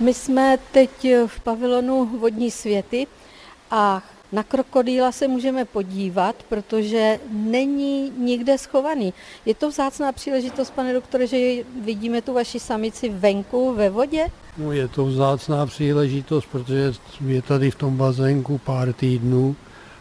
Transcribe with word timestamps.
My 0.00 0.14
jsme 0.14 0.58
teď 0.72 0.90
v 1.26 1.40
pavilonu 1.40 2.04
Vodní 2.04 2.50
světy 2.50 3.06
a 3.70 4.02
na 4.32 4.42
krokodýla 4.42 5.12
se 5.12 5.28
můžeme 5.28 5.64
podívat, 5.64 6.36
protože 6.48 7.20
není 7.30 8.12
nikde 8.18 8.58
schovaný. 8.58 9.14
Je 9.46 9.54
to 9.54 9.68
vzácná 9.68 10.12
příležitost, 10.12 10.70
pane 10.70 10.92
doktore, 10.92 11.26
že 11.26 11.64
vidíme 11.84 12.22
tu 12.22 12.32
vaši 12.34 12.60
samici 12.60 13.08
venku 13.08 13.74
ve 13.74 13.90
vodě? 13.90 14.26
No 14.58 14.72
je 14.72 14.88
to 14.88 15.04
vzácná 15.04 15.66
příležitost, 15.66 16.46
protože 16.52 16.92
je 17.26 17.42
tady 17.42 17.70
v 17.70 17.74
tom 17.74 17.96
bazénku 17.96 18.58
pár 18.58 18.92
týdnů, 18.92 19.56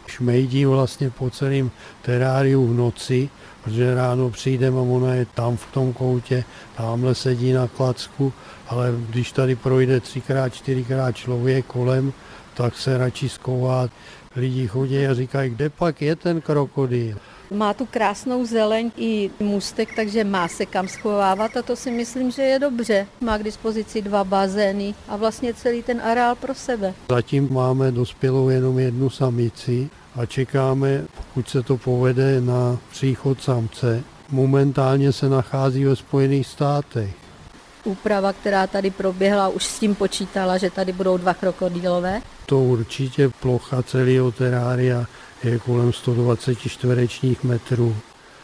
šmejdí 0.08 0.66
vlastně 0.66 1.10
po 1.10 1.30
celém 1.30 1.72
teráriu 2.02 2.68
v 2.68 2.74
noci, 2.74 3.30
protože 3.64 3.96
ráno 3.96 4.30
přijdeme 4.30 4.78
a 4.78 4.82
ona 4.82 5.14
je 5.14 5.26
tam 5.26 5.58
v 5.58 5.66
tom 5.72 5.94
koutě, 5.94 6.44
tamhle 6.78 7.16
sedí 7.16 7.54
na 7.54 7.68
klacku, 7.68 8.34
ale 8.68 8.94
když 9.10 9.32
tady 9.32 9.56
projde 9.56 10.00
třikrát, 10.00 10.54
čtyřikrát 10.54 11.12
člověk 11.12 11.66
kolem, 11.66 12.14
tak 12.54 12.78
se 12.78 12.98
radši 12.98 13.30
skouvá. 13.30 13.90
Lidi 14.36 14.68
chodí 14.68 15.08
a 15.08 15.14
říkají, 15.14 15.50
kde 15.50 15.70
pak 15.70 16.02
je 16.02 16.16
ten 16.16 16.42
krokodýl. 16.42 17.18
Má 17.52 17.74
tu 17.74 17.86
krásnou 17.86 18.46
zeleň 18.46 18.92
i 18.98 19.30
můstek, 19.40 19.96
takže 19.96 20.24
má 20.24 20.48
se 20.48 20.66
kam 20.66 20.88
schovávat 20.88 21.58
a 21.58 21.62
to 21.62 21.76
si 21.76 21.92
myslím, 21.92 22.32
že 22.32 22.42
je 22.42 22.60
dobře. 22.60 23.08
Má 23.22 23.38
k 23.38 23.44
dispozici 23.44 24.02
dva 24.02 24.24
bazény 24.24 24.96
a 25.08 25.16
vlastně 25.16 25.54
celý 25.54 25.84
ten 25.84 26.02
areál 26.02 26.36
pro 26.36 26.56
sebe. 26.56 26.94
Zatím 27.10 27.48
máme 27.52 27.92
dospělou 27.92 28.50
jenom 28.50 28.80
jednu 28.80 29.10
samici 29.10 29.90
a 30.16 30.26
čekáme, 30.26 31.04
pokud 31.18 31.50
se 31.50 31.64
to 31.64 31.78
povede, 31.78 32.42
na 32.42 32.80
příchod 32.92 33.44
samce. 33.44 34.04
Momentálně 34.30 35.12
se 35.12 35.30
nachází 35.30 35.86
ve 35.86 35.96
Spojených 35.96 36.48
státech. 36.48 37.10
Úprava, 37.84 38.34
která 38.34 38.68
tady 38.68 38.92
proběhla, 38.92 39.48
už 39.48 39.66
s 39.66 39.80
tím 39.80 39.96
počítala, 39.96 40.58
že 40.58 40.70
tady 40.70 40.92
budou 40.92 41.18
dva 41.18 41.34
krokodýlové? 41.34 42.22
To 42.46 42.60
určitě 42.60 43.30
plocha 43.30 43.84
celého 43.84 44.32
terária 44.32 45.06
je 45.44 45.60
kolem 45.60 45.94
120 45.94 46.56
čtverečních 46.56 47.44
metrů. 47.44 47.96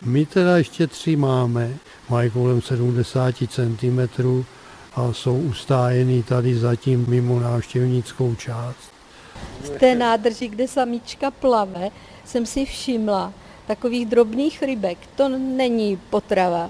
My 0.05 0.25
teda 0.25 0.57
ještě 0.57 0.87
tři 0.87 1.15
máme, 1.15 1.73
mají 2.09 2.29
kolem 2.29 2.61
70 2.61 3.35
cm 3.47 4.43
a 4.95 5.13
jsou 5.13 5.37
ustájený 5.37 6.23
tady 6.23 6.55
zatím 6.55 7.05
mimo 7.07 7.39
návštěvnickou 7.39 8.35
část. 8.35 8.91
V 9.61 9.69
té 9.69 9.95
nádrži, 9.95 10.47
kde 10.47 10.67
samička 10.67 11.31
plave, 11.31 11.89
jsem 12.25 12.45
si 12.45 12.65
všimla 12.65 13.33
takových 13.67 14.05
drobných 14.05 14.63
rybek. 14.63 14.97
To 15.15 15.29
není 15.29 15.99
potrava. 16.09 16.69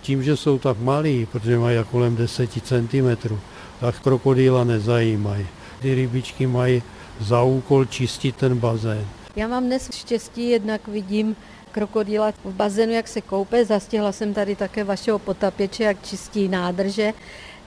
Tím, 0.00 0.22
že 0.22 0.36
jsou 0.36 0.58
tak 0.58 0.78
malí, 0.78 1.26
protože 1.32 1.58
mají 1.58 1.78
kolem 1.90 2.16
10 2.16 2.50
cm, 2.50 3.36
tak 3.80 4.00
krokodýla 4.00 4.64
nezajímají. 4.64 5.46
Ty 5.80 5.94
rybičky 5.94 6.46
mají 6.46 6.82
za 7.20 7.42
úkol 7.42 7.84
čistit 7.84 8.36
ten 8.36 8.58
bazén. 8.58 9.06
Já 9.38 9.48
mám 9.48 9.64
dnes 9.64 9.90
štěstí, 9.94 10.50
jednak 10.50 10.88
vidím 10.88 11.36
krokodýla 11.72 12.32
v 12.44 12.52
bazénu, 12.52 12.92
jak 12.92 13.08
se 13.08 13.20
koupe. 13.20 13.64
Zastihla 13.64 14.12
jsem 14.12 14.34
tady 14.34 14.56
také 14.56 14.84
vašeho 14.84 15.18
potapěče, 15.18 15.84
jak 15.84 16.06
čistí 16.06 16.48
nádrže. 16.48 17.12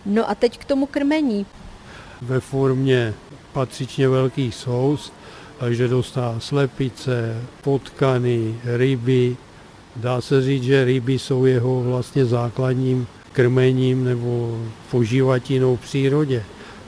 No 0.06 0.30
a 0.30 0.36
teď 0.36 0.58
k 0.58 0.66
tomu 0.66 0.86
krmení. 0.86 1.46
Ve 2.22 2.40
formě 2.40 3.14
patřičně 3.54 4.10
velkých 4.10 4.56
sous, 4.56 5.14
takže 5.60 5.88
dostává 5.88 6.40
slepice, 6.40 7.42
potkany, 7.62 8.56
ryby. 8.64 9.38
Dá 9.96 10.22
se 10.22 10.42
říct, 10.42 10.64
že 10.64 10.86
ryby 10.86 11.20
jsou 11.20 11.46
jeho 11.46 11.84
vlastně 11.84 12.26
základním 12.26 13.08
krmením 13.32 14.04
nebo 14.04 14.62
požívatinou 14.92 15.76
v 15.76 15.82
přírodě. 15.82 16.44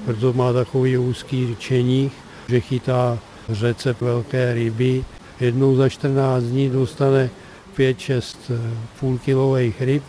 Proto 0.06 0.34
má 0.34 0.54
takový 0.54 0.98
úzký 0.98 1.56
čeních, 1.59 2.14
že 2.48 2.59
chytá 2.59 3.20
řece 3.49 3.95
velké 4.02 4.53
ryby. 4.53 5.03
Jednou 5.39 5.75
za 5.75 5.89
14 5.89 6.44
dní 6.44 6.69
dostane 6.69 7.30
5-6 7.77 8.37
půlkilových 8.99 9.81
ryb 9.81 10.04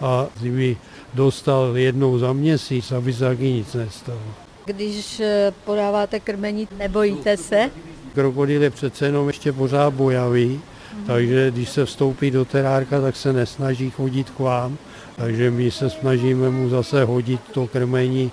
a 0.00 0.26
kdyby 0.40 0.76
dostal 1.14 1.76
jednou 1.76 2.18
za 2.18 2.32
měsíc, 2.32 2.92
aby 2.92 3.12
se 3.12 3.24
taky 3.24 3.52
nic 3.52 3.74
nestalo. 3.74 4.20
Když 4.64 5.22
podáváte 5.64 6.20
krmení, 6.20 6.68
nebojíte 6.78 7.36
se? 7.36 7.70
Krokodýl 8.14 8.62
je 8.62 8.70
přece 8.70 9.06
jenom 9.06 9.26
ještě 9.26 9.52
pořád 9.52 9.90
bojavý, 9.90 10.60
takže 11.06 11.50
když 11.50 11.68
se 11.68 11.84
vstoupí 11.84 12.30
do 12.30 12.44
terárka, 12.44 13.00
tak 13.00 13.16
se 13.16 13.32
nesnaží 13.32 13.90
chodit 13.90 14.30
k 14.30 14.38
vám, 14.38 14.78
takže 15.16 15.50
my 15.50 15.70
se 15.70 15.90
snažíme 15.90 16.50
mu 16.50 16.68
zase 16.68 17.04
hodit 17.04 17.40
to 17.52 17.66
krmení 17.66 18.32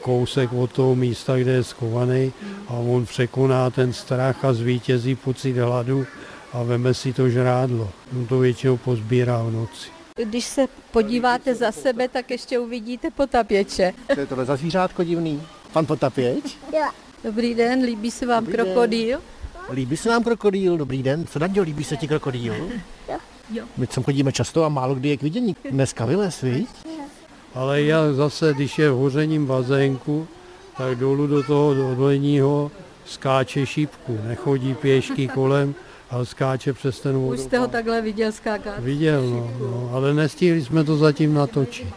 kousek 0.00 0.52
od 0.52 0.72
toho 0.72 0.94
místa, 0.94 1.36
kde 1.36 1.52
je 1.52 1.64
schovaný 1.64 2.32
a 2.68 2.72
on 2.72 3.06
překoná 3.06 3.70
ten 3.70 3.92
strach 3.92 4.44
a 4.44 4.52
zvítězí 4.52 5.14
pocit 5.14 5.56
hladu 5.56 6.06
a 6.52 6.62
veme 6.62 6.94
si 6.94 7.12
to 7.12 7.28
žrádlo. 7.28 7.90
On 8.16 8.26
to 8.26 8.38
většinou 8.38 8.76
pozbírá 8.76 9.42
v 9.42 9.52
noci. 9.52 9.88
Když 10.24 10.44
se 10.44 10.66
podíváte 10.90 11.54
za 11.54 11.72
sebe, 11.72 12.08
tak 12.08 12.30
ještě 12.30 12.58
uvidíte 12.58 13.10
potapěče. 13.10 13.92
Co 14.14 14.20
je 14.20 14.26
tohle 14.26 14.44
za 14.44 14.56
zvířátko 14.56 15.04
divný? 15.04 15.42
Pan 15.72 15.86
potapěč? 15.86 16.58
Jo. 16.72 16.88
Dobrý 17.24 17.54
den, 17.54 17.82
líbí 17.82 18.10
se 18.10 18.26
vám 18.26 18.44
Dobrý 18.44 18.56
den. 18.56 19.18
Líbí 19.72 19.96
se 19.96 20.08
nám 20.08 20.24
krokodýl, 20.24 20.76
dobrý 20.76 21.02
den. 21.02 21.26
Co 21.26 21.38
Nadějo, 21.38 21.64
líbí 21.64 21.84
se 21.84 21.96
ti 21.96 22.08
krokodýl? 22.08 22.54
Jo. 23.52 23.64
My 23.76 23.86
sem 23.86 24.02
chodíme 24.02 24.32
často 24.32 24.64
a 24.64 24.68
málo 24.68 24.94
kdy 24.94 25.08
je 25.08 25.16
k 25.16 25.22
vidění. 25.22 25.56
Dneska 25.70 26.04
vylez, 26.04 26.40
viď? 26.40 26.68
Ale 27.54 27.82
já 27.82 28.12
zase, 28.12 28.54
když 28.54 28.78
je 28.78 28.90
v 28.90 28.96
hořením 28.96 29.46
bazénku, 29.46 30.28
tak 30.78 30.98
dolů 30.98 31.26
do 31.26 31.42
toho 31.42 31.94
dolního 31.94 32.70
skáče 33.04 33.66
šípku. 33.66 34.18
Nechodí 34.24 34.74
pěšky 34.74 35.28
kolem, 35.28 35.74
ale 36.10 36.26
skáče 36.26 36.72
přes 36.72 37.00
ten 37.00 37.16
Už 37.16 37.40
jste 37.40 37.58
ho 37.58 37.68
takhle 37.68 38.02
viděl 38.02 38.32
skákat? 38.32 38.78
Viděl, 38.78 39.30
no, 39.30 39.50
no, 39.60 39.90
ale 39.92 40.14
nestihli 40.14 40.64
jsme 40.64 40.84
to 40.84 40.96
zatím 40.96 41.34
natočit. 41.34 41.94